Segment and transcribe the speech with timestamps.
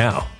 [0.00, 0.39] now.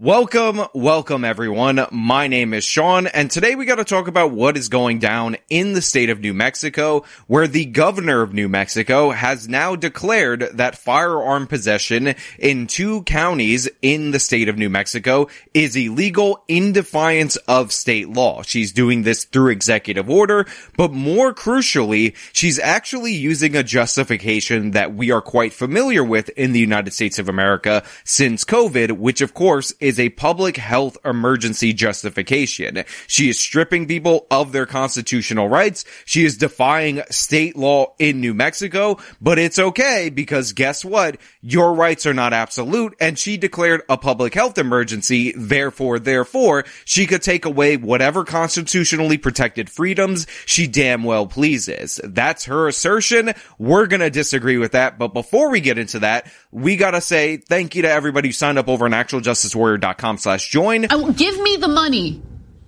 [0.00, 1.84] Welcome, welcome everyone.
[1.90, 5.36] My name is Sean, and today we got to talk about what is going down
[5.50, 10.50] in the state of New Mexico, where the governor of New Mexico has now declared
[10.52, 16.72] that firearm possession in two counties in the state of New Mexico is illegal in
[16.72, 18.42] defiance of state law.
[18.42, 20.46] She's doing this through executive order,
[20.76, 26.52] but more crucially, she's actually using a justification that we are quite familiar with in
[26.52, 31.72] the United States of America since COVID, which of course is a public health emergency
[31.72, 32.84] justification.
[33.06, 35.86] She is stripping people of their constitutional rights.
[36.04, 41.16] She is defying state law in New Mexico, but it's okay because guess what?
[41.40, 45.32] Your rights are not absolute and she declared a public health emergency.
[45.34, 51.98] Therefore, therefore, she could take away whatever constitutionally protected freedoms she damn well pleases.
[52.04, 53.32] That's her assertion.
[53.58, 54.98] We're going to disagree with that.
[54.98, 58.32] But before we get into that, we got to say thank you to everybody who
[58.32, 59.77] signed up over on actualjusticewarrior.com
[60.18, 60.86] slash join.
[60.90, 62.22] Oh, give me the money.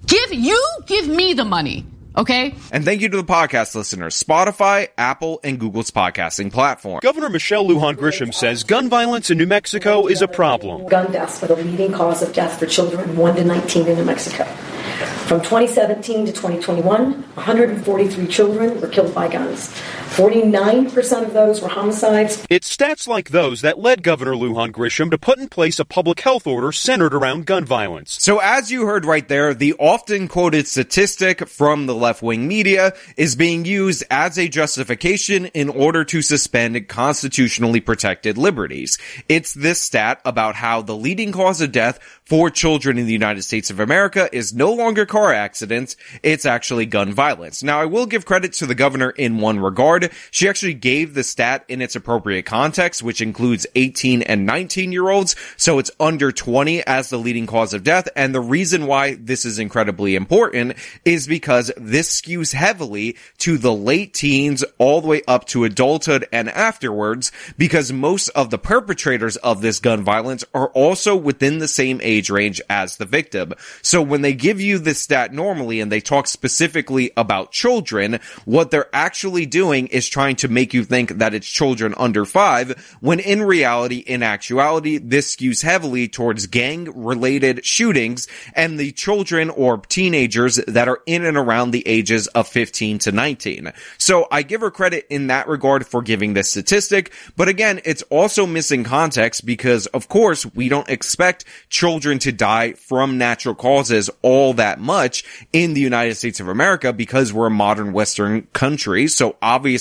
[0.07, 1.87] Give you give me the money.
[2.17, 2.55] Okay.
[2.73, 6.99] And thank you to the podcast listeners, Spotify, Apple, and Google's podcasting platform.
[7.03, 10.87] Governor Michelle Lujan Grisham says gun violence in New Mexico is a problem.
[10.89, 14.05] Gun deaths were the leading cause of death for children 1 to 19 in New
[14.05, 14.45] Mexico.
[14.45, 19.69] From 2017 to 2021, 143 children were killed by guns.
[20.11, 22.45] 49% of those were homicides.
[22.51, 26.21] It's stats like those that led Governor Lujan Grisham to put in place a public
[26.21, 28.19] health order centered around gun violence.
[28.21, 33.37] So as you heard right there, the often quoted statistic from the left-wing media is
[33.37, 38.99] being used as a justification in order to suspend constitutionally protected liberties.
[39.29, 43.43] It's this stat about how the leading cause of death for children in the United
[43.43, 47.63] States of America is no longer car accidents, it's actually gun violence.
[47.63, 50.00] Now I will give credit to the governor in one regard.
[50.31, 55.09] She actually gave the stat in its appropriate context, which includes 18 and 19 year
[55.09, 55.37] olds.
[55.57, 58.09] So it's under 20 as the leading cause of death.
[58.17, 63.73] And the reason why this is incredibly important is because this skews heavily to the
[63.73, 69.37] late teens all the way up to adulthood and afterwards, because most of the perpetrators
[69.39, 73.53] of this gun violence are also within the same age range as the victim.
[73.83, 78.71] So when they give you this stat normally and they talk specifically about children, what
[78.71, 83.21] they're actually doing is trying to make you think that it's children under five, when
[83.21, 89.79] in reality, in actuality, this skews heavily towards gang related shootings and the children or
[89.79, 93.73] teenagers that are in and around the ages of 15 to 19.
[93.99, 98.03] So I give her credit in that regard for giving this statistic, but again, it's
[98.05, 104.11] also missing context because of course we don't expect children to die from natural causes
[104.23, 109.09] all that much in the United States of America because we're a modern Western country.
[109.09, 109.80] So obviously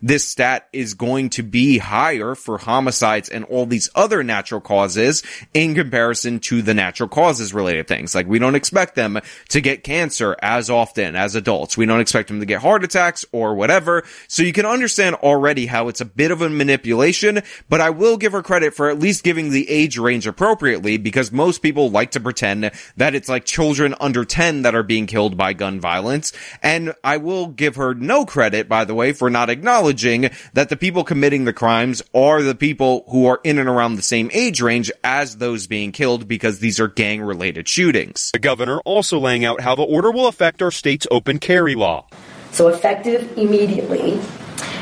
[0.00, 5.22] this stat is going to be higher for homicides and all these other natural causes
[5.54, 8.14] in comparison to the natural causes related things.
[8.14, 11.76] Like we don't expect them to get cancer as often as adults.
[11.76, 14.04] We don't expect them to get heart attacks or whatever.
[14.28, 18.16] So you can understand already how it's a bit of a manipulation, but I will
[18.16, 22.12] give her credit for at least giving the age range appropriately because most people like
[22.12, 26.32] to pretend that it's like children under 10 that are being killed by gun violence.
[26.62, 30.76] And I will give her no credit, by the way, for not acknowledging that the
[30.76, 34.60] people committing the crimes are the people who are in and around the same age
[34.60, 38.30] range as those being killed because these are gang related shootings.
[38.32, 42.06] The governor also laying out how the order will affect our state's open carry law.
[42.52, 44.20] So, effective immediately,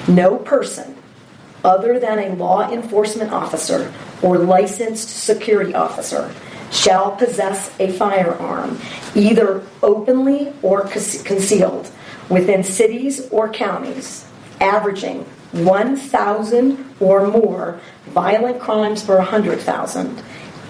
[0.08, 0.96] no person
[1.64, 3.92] other than a law enforcement officer
[4.22, 6.34] or licensed security officer
[6.70, 8.78] shall possess a firearm,
[9.14, 11.90] either openly or concealed,
[12.28, 14.29] within cities or counties
[14.60, 20.22] averaging 1,000 or more violent crimes per 100,000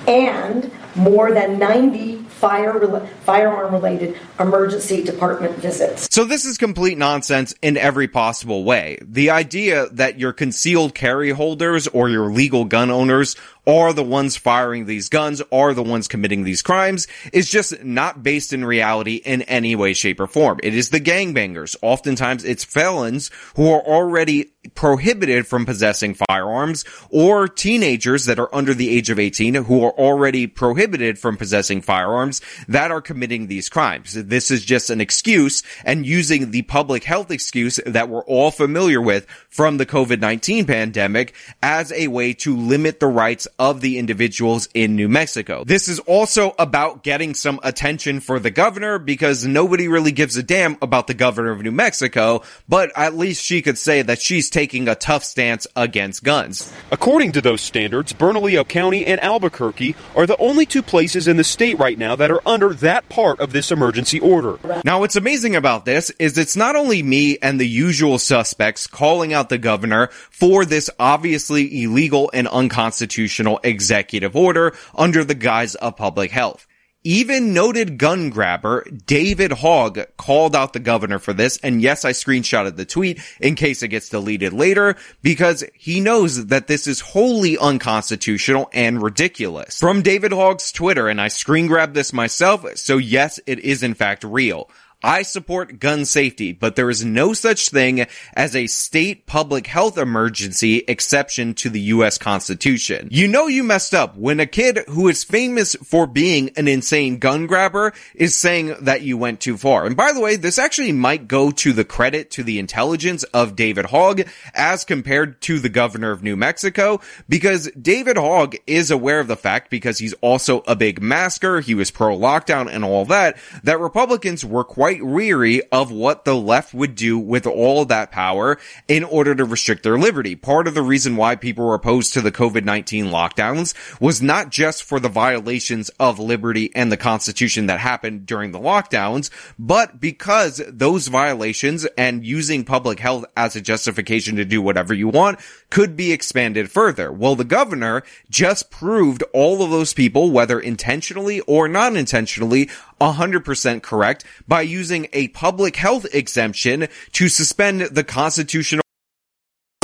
[0.06, 6.08] and more than 90 fire firearm related emergency department visits.
[6.10, 8.98] So this is complete nonsense in every possible way.
[9.02, 13.36] The idea that your concealed carry holders or your legal gun owners
[13.70, 18.22] are the ones firing these guns, are the ones committing these crimes, is just not
[18.22, 20.58] based in reality in any way, shape, or form.
[20.62, 21.76] It is the gangbangers.
[21.80, 28.74] Oftentimes it's felons who are already prohibited from possessing firearms or teenagers that are under
[28.74, 33.70] the age of 18 who are already prohibited from possessing firearms that are committing these
[33.70, 34.12] crimes.
[34.12, 39.00] This is just an excuse and using the public health excuse that we're all familiar
[39.00, 44.70] with from the COVID-19 pandemic as a way to limit the rights of the individuals
[44.72, 45.64] in New Mexico.
[45.64, 50.42] This is also about getting some attention for the governor because nobody really gives a
[50.42, 52.40] damn about the governor of New Mexico,
[52.70, 56.72] but at least she could say that she's taking a tough stance against guns.
[56.90, 61.44] According to those standards, Bernalillo County and Albuquerque are the only two places in the
[61.44, 64.58] state right now that are under that part of this emergency order.
[64.86, 69.34] Now, what's amazing about this is it's not only me and the usual suspects calling
[69.34, 75.96] out the governor for this obviously illegal and unconstitutional executive order under the guise of
[75.96, 76.66] public health.
[77.02, 81.56] Even noted gun grabber David Hogg called out the governor for this.
[81.62, 86.48] And yes, I screenshotted the tweet in case it gets deleted later because he knows
[86.48, 89.78] that this is wholly unconstitutional and ridiculous.
[89.80, 92.66] From David Hogg's Twitter, and I screen grabbed this myself.
[92.76, 94.68] So yes, it is in fact real.
[95.02, 99.96] I support gun safety, but there is no such thing as a state public health
[99.96, 103.08] emergency exception to the US Constitution.
[103.10, 107.18] You know you messed up when a kid who is famous for being an insane
[107.18, 109.86] gun grabber is saying that you went too far.
[109.86, 113.56] And by the way, this actually might go to the credit to the intelligence of
[113.56, 114.22] David Hogg
[114.54, 119.36] as compared to the governor of New Mexico, because David Hogg is aware of the
[119.36, 123.80] fact because he's also a big masker, he was pro lockdown and all that, that
[123.80, 128.58] Republicans were quite quite weary of what the left would do with all that power
[128.88, 130.34] in order to restrict their liberty.
[130.34, 134.82] Part of the reason why people were opposed to the COVID-19 lockdowns was not just
[134.82, 140.60] for the violations of liberty and the constitution that happened during the lockdowns, but because
[140.66, 145.38] those violations and using public health as a justification to do whatever you want
[145.70, 147.12] could be expanded further.
[147.12, 152.68] Well, the governor just proved all of those people, whether intentionally or non intentionally,
[153.00, 158.82] 100% correct by using a public health exemption to suspend the constitutional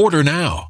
[0.00, 0.69] Order now.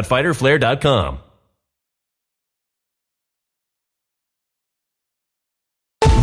[0.03, 1.30] www.fighterflare.com.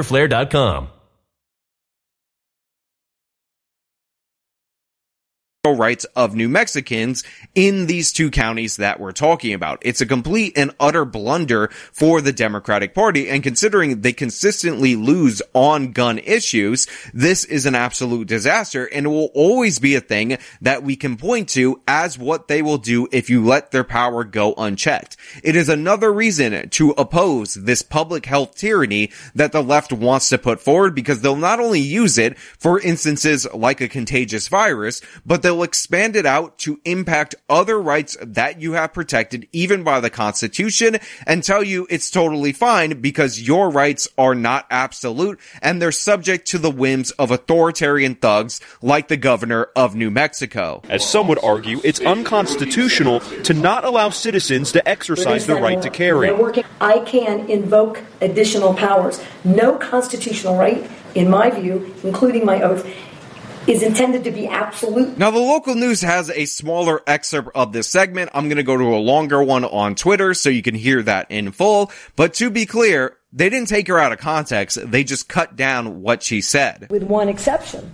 [0.00, 0.99] riderflare.com.
[5.68, 7.22] rights of New Mexicans
[7.54, 9.78] in these two counties that we're talking about.
[9.82, 13.28] It's a complete and utter blunder for the Democratic Party.
[13.28, 19.10] And considering they consistently lose on gun issues, this is an absolute disaster and it
[19.10, 23.06] will always be a thing that we can point to as what they will do
[23.12, 25.18] if you let their power go unchecked.
[25.44, 30.38] It is another reason to oppose this public health tyranny that the left wants to
[30.38, 35.42] put forward because they'll not only use it for instances like a contagious virus, but
[35.42, 40.10] they'll expand it out to impact other rights that you have protected even by the
[40.10, 45.92] Constitution and tell you it's totally fine because your rights are not absolute and they're
[45.92, 50.82] subject to the whims of authoritarian thugs like the governor of New Mexico.
[50.88, 55.90] As some would argue, it's unconstitutional to not allow citizens to exercise the right to
[55.90, 56.30] carry.
[56.80, 59.22] I can invoke additional powers.
[59.44, 62.86] No constitutional right, in my view, including my oath,
[63.66, 65.16] is intended to be absolute.
[65.18, 68.30] Now, the local news has a smaller excerpt of this segment.
[68.34, 71.30] I'm going to go to a longer one on Twitter so you can hear that
[71.30, 71.90] in full.
[72.16, 74.78] But to be clear, they didn't take her out of context.
[74.90, 76.88] They just cut down what she said.
[76.90, 77.90] With one exception.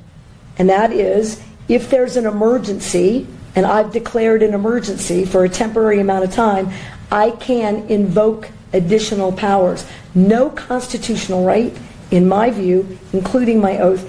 [0.58, 6.00] And that is if there's an emergency, and I've declared an emergency for a temporary
[6.00, 6.70] amount of time,
[7.10, 9.86] I can invoke additional powers.
[10.14, 11.76] No constitutional right,
[12.10, 14.08] in my view, including my oath,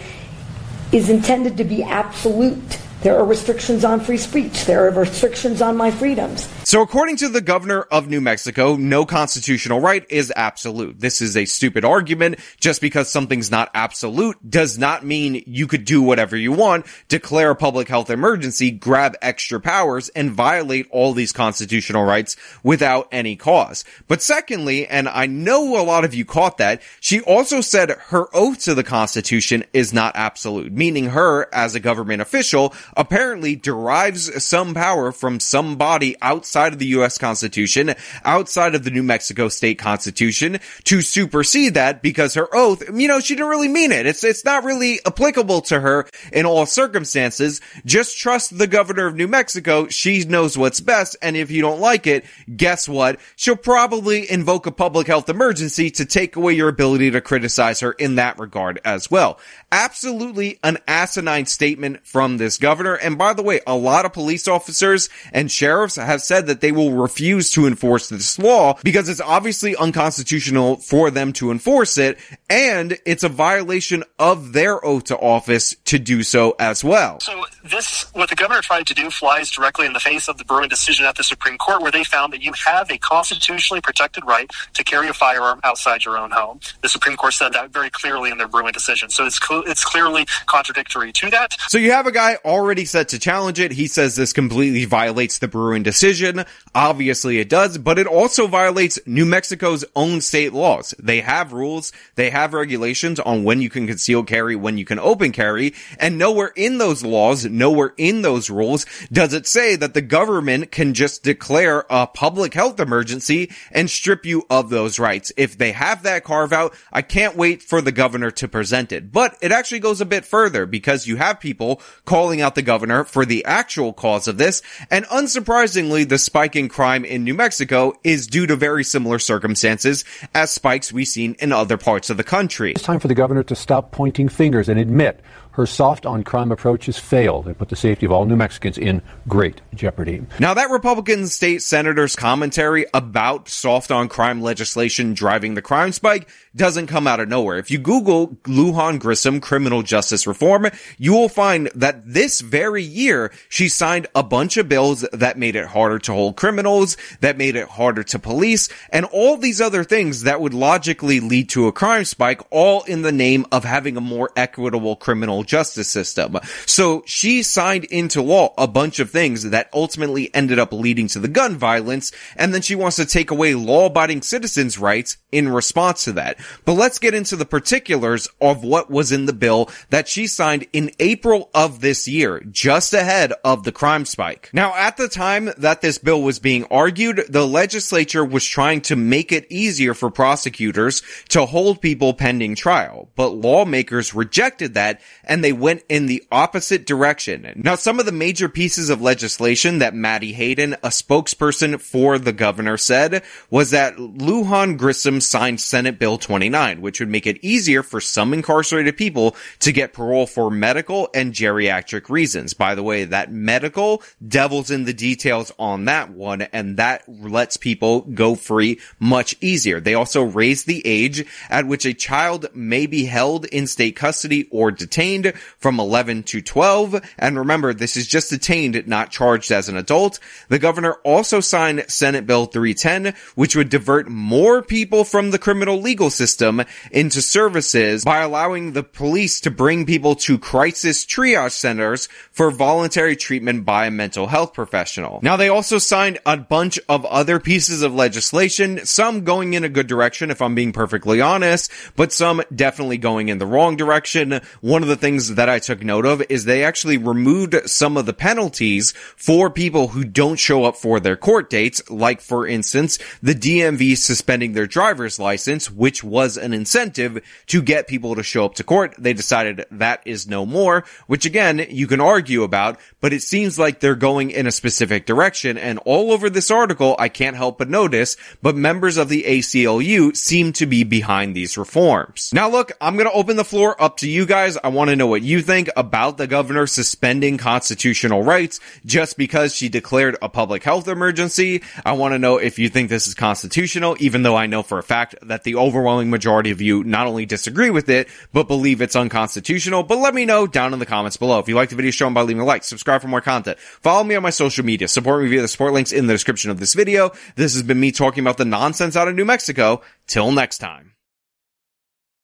[0.92, 2.80] is intended to be absolute.
[3.02, 4.66] There are restrictions on free speech.
[4.66, 6.48] There are restrictions on my freedoms.
[6.68, 11.00] So according to the governor of New Mexico, no constitutional right is absolute.
[11.00, 12.40] This is a stupid argument.
[12.60, 17.52] Just because something's not absolute does not mean you could do whatever you want, declare
[17.52, 23.38] a public health emergency, grab extra powers, and violate all these constitutional rights without any
[23.38, 23.86] cause.
[24.10, 28.26] But secondly, and I know a lot of you caught that, she also said her
[28.36, 34.44] oath to the Constitution is not absolute, meaning her, as a government official, apparently derives
[34.44, 36.18] some power from some body
[36.58, 37.20] outside of the U.S.
[37.20, 37.94] Constitution,
[38.26, 43.20] outside of the New Mexico State Constitution, to supersede that because her oath, you know,
[43.20, 44.08] she didn't really mean it.
[44.08, 47.62] It's, it's not really applicable to her in all circumstances.
[47.86, 49.88] Just trust the governor of New Mexico.
[49.88, 51.16] She knows what's best.
[51.22, 53.20] And if you don't like it, guess what?
[53.36, 57.92] She'll probably invoke a public health emergency to take away your ability to criticize her
[57.92, 59.40] in that regard as well.
[59.72, 62.96] Absolutely an asinine statement from this governor.
[62.96, 66.72] And by the way, a lot of police officers and sheriffs have said that they
[66.72, 72.18] will refuse to enforce this law because it's obviously unconstitutional for them to enforce it.
[72.50, 77.20] And it's a violation of their oath to office to do so as well.
[77.20, 80.46] So this, what the governor tried to do flies directly in the face of the
[80.46, 84.26] Bruen decision at the Supreme Court where they found that you have a constitutionally protected
[84.26, 86.60] right to carry a firearm outside your own home.
[86.82, 89.10] The Supreme Court said that very clearly in their Bruen decision.
[89.10, 91.56] So it's, cl- it's clearly contradictory to that.
[91.68, 93.72] So you have a guy already set to challenge it.
[93.72, 96.37] He says this completely violates the Bruen decision.
[96.76, 100.94] Obviously it does, but it also violates New Mexico's own state laws.
[101.00, 105.00] They have rules, they have regulations on when you can conceal carry, when you can
[105.00, 109.94] open carry, and nowhere in those laws, nowhere in those rules does it say that
[109.94, 115.32] the government can just declare a public health emergency and strip you of those rights.
[115.38, 119.12] If they have that carve out, I can't wait for the governor to present it.
[119.12, 123.04] But it actually goes a bit further because you have people calling out the governor
[123.04, 124.62] for the actual cause of this.
[124.90, 130.04] And unsurprisingly, the spike in crime in New Mexico is due to very similar circumstances
[130.36, 132.72] as spikes we've seen in other parts of the country.
[132.72, 135.22] It's time for the governor to stop pointing fingers and admit
[135.58, 138.78] her soft on crime approach has failed and put the safety of all New Mexicans
[138.78, 140.24] in great jeopardy.
[140.40, 146.30] Now, that Republican state senator's commentary about soft on crime legislation driving the crime spike
[146.56, 147.58] doesn't come out of nowhere.
[147.58, 150.68] If you Google Lujan Grisham criminal justice reform,
[151.00, 155.56] you will find that this very year she signed a bunch of bills that made
[155.56, 159.84] it harder to hold criminals, that made it harder to police, and all these other
[159.84, 163.98] things that would logically lead to a crime spike, all in the name of having
[163.98, 166.38] a more equitable criminal justice system.
[166.66, 171.20] So she signed into law a bunch of things that ultimately ended up leading to
[171.20, 176.04] the gun violence, and then she wants to take away law-abiding citizens' rights in response
[176.04, 176.38] to that.
[176.66, 180.68] But let's get into the particulars of what was in the bill that she signed
[180.74, 184.50] in April of this year, just ahead of the crime spike.
[184.54, 188.96] Now, at the time that this bill was being argued, the legislature was trying to
[188.96, 195.37] make it easier for prosecutors to hold people pending trial, but lawmakers rejected that and
[195.44, 197.52] they went in the opposite direction.
[197.56, 202.34] Now, some of the major pieces of legislation that Maddie Hayden, a spokesperson for the
[202.34, 207.84] governor, said was that Lujan Grisham signed Senate Bill 29, which would make it easier
[207.84, 212.54] for some incarcerated people to get parole for medical and geriatric reasons.
[212.54, 217.58] By the way, that medical devils in the details on that one, and that lets
[217.58, 219.80] people go free much easier.
[219.80, 224.48] They also raise the age at which a child may be held in state custody
[224.52, 225.27] or detained
[225.58, 227.02] from 11 to 12.
[227.18, 230.20] And remember, this is just detained, not charged as an adult.
[230.50, 235.82] The governor also signed Senate Bill 310, which would divert more people from the criminal
[235.82, 242.08] legal system into services by allowing the police to bring people to crisis triage centers
[242.32, 245.20] for voluntary treatment by a mental health professional.
[245.24, 249.70] Now they also signed a bunch of other pieces of legislation, some going in a
[249.70, 254.42] good direction if I'm being perfectly honest, but some definitely going in the wrong direction.
[254.62, 258.06] One of the things that I took note of is they actually removed some of
[258.06, 263.00] the penalties for people who don't show up for their court dates, like for instance,
[263.24, 268.44] the DMV suspending their driver's license, which was an incentive to get people to show
[268.44, 268.94] up to court.
[268.98, 273.58] They decided that is no more, which again, you can argue about, but it seems
[273.58, 275.58] like they're going in a specific direction.
[275.58, 280.16] And all over this article, I can't help but notice, but members of the ACLU
[280.18, 282.32] seem to be behind these reforms.
[282.34, 284.58] Now look, I'm going to open the floor up to you guys.
[284.58, 289.56] I want to know what you think about the governor suspending constitutional rights just because
[289.56, 291.64] she declared a public health emergency.
[291.86, 294.80] I want to know if you think this is constitutional, even though I know for
[294.80, 298.82] a fact that the overwhelming majority of you not only disagree with it, but believe
[298.82, 299.84] it's unconstitutional.
[299.84, 301.40] But let me know down in the comments below.
[301.40, 303.60] If you like the video, show them by leaving a like, subscribe for more content,
[303.60, 306.52] follow me on my social media, support me via the support links in the description
[306.52, 307.12] of this video.
[307.36, 309.82] This has been me talking about the nonsense out of New Mexico.
[310.08, 310.97] Till next time.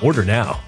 [0.00, 0.67] Order now.